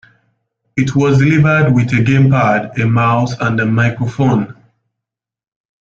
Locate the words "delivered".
1.19-1.75